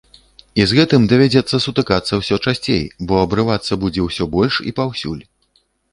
[0.61, 5.21] І з гэтым давядзецца сутыкацца ўсё часцей, бо абрывацца будзе ўсё больш і паўсюль.